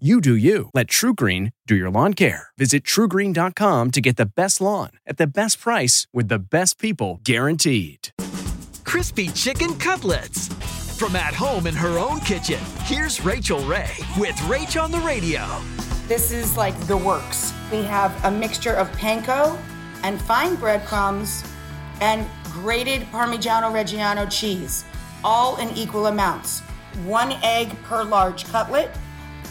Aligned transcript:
You 0.00 0.20
do 0.20 0.34
you. 0.34 0.70
Let 0.74 0.88
TruGreen 0.88 1.52
do 1.68 1.76
your 1.76 1.88
lawn 1.88 2.14
care. 2.14 2.48
Visit 2.58 2.82
trugreen.com 2.82 3.92
to 3.92 4.00
get 4.00 4.16
the 4.16 4.26
best 4.26 4.60
lawn 4.60 4.90
at 5.06 5.18
the 5.18 5.26
best 5.28 5.60
price 5.60 6.08
with 6.12 6.26
the 6.26 6.40
best 6.40 6.80
people 6.80 7.20
guaranteed. 7.22 8.08
Crispy 8.84 9.28
chicken 9.28 9.76
cutlets. 9.76 10.48
From 10.98 11.14
at 11.14 11.32
home 11.32 11.68
in 11.68 11.76
her 11.76 11.96
own 11.96 12.18
kitchen, 12.20 12.58
here's 12.80 13.24
Rachael 13.24 13.64
Ray 13.66 13.92
with 14.18 14.34
Rach 14.48 14.82
on 14.82 14.90
the 14.90 14.98
Radio. 14.98 15.46
This 16.08 16.32
is 16.32 16.56
like 16.56 16.78
the 16.88 16.96
works. 16.96 17.52
We 17.70 17.84
have 17.84 18.12
a 18.24 18.30
mixture 18.32 18.74
of 18.74 18.90
panko 18.96 19.56
and 20.02 20.20
fine 20.20 20.56
breadcrumbs 20.56 21.44
and 22.00 22.26
grated 22.50 23.02
Parmigiano 23.12 23.70
Reggiano 23.72 24.28
cheese, 24.28 24.84
all 25.22 25.56
in 25.58 25.70
equal 25.76 26.08
amounts. 26.08 26.62
One 27.04 27.30
egg 27.44 27.80
per 27.84 28.02
large 28.02 28.44
cutlet. 28.46 28.90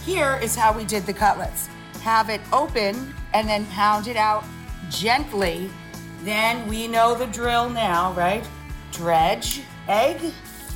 Here 0.05 0.37
is 0.41 0.55
how 0.55 0.75
we 0.75 0.83
did 0.83 1.05
the 1.05 1.13
cutlets 1.13 1.69
have 2.01 2.29
it 2.29 2.41
open 2.51 3.13
and 3.33 3.47
then 3.47 3.65
pound 3.67 4.07
it 4.07 4.17
out 4.17 4.43
gently. 4.89 5.69
Then 6.23 6.67
we 6.67 6.87
know 6.87 7.15
the 7.15 7.27
drill 7.27 7.69
now, 7.69 8.11
right? 8.13 8.45
Dredge, 8.91 9.61
egg, 9.87 10.19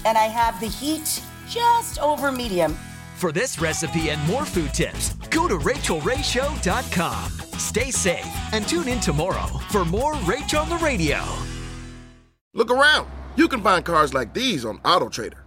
and 0.05 0.17
I 0.17 0.28
have 0.28 0.59
the 0.61 0.67
heat 0.67 1.22
just 1.48 2.00
over 2.00 2.31
medium. 2.31 2.78
For 3.16 3.31
this 3.33 3.59
recipe 3.59 4.09
and 4.09 4.25
more 4.28 4.45
food 4.45 4.73
tips, 4.73 5.14
go 5.30 5.48
to 5.48 5.58
rachaelrayshow.com. 5.58 7.31
Stay 7.59 7.92
safe 7.92 8.53
and 8.53 8.67
tune 8.67 8.88
in 8.88 9.00
tomorrow 9.00 9.48
for 9.70 9.83
more 9.83 10.14
Rach 10.14 10.59
on 10.59 10.70
the 10.70 10.78
Radio. 10.78 11.22
Look 12.53 12.72
around. 12.72 13.09
You 13.36 13.48
can 13.48 13.61
find 13.61 13.83
cars 13.83 14.14
like 14.14 14.33
these 14.33 14.64
on 14.64 14.80
AutoTrader. 14.80 15.46